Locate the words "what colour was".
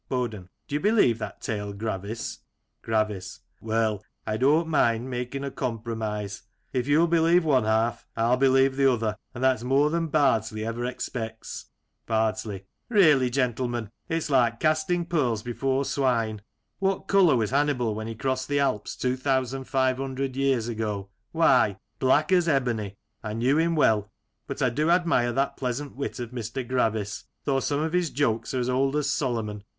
16.97-17.51